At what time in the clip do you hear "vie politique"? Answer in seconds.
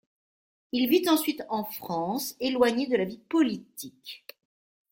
3.05-4.25